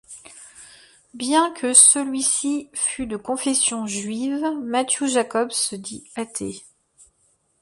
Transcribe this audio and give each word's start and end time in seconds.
Bien 1.13 1.53
que 1.53 1.75
celui-ci 1.75 2.71
fut 2.73 3.05
de 3.05 3.17
confession 3.17 3.85
juive, 3.85 4.43
Matthew 4.63 5.05
Jacobs 5.05 5.51
se 5.51 5.75
dit 5.75 6.09
athée. 6.15 6.63